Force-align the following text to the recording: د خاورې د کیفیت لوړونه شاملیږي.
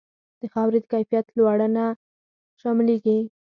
د 0.39 0.41
خاورې 0.53 0.79
د 0.81 0.85
کیفیت 0.93 1.25
لوړونه 1.37 1.83
شاملیږي. 2.59 3.19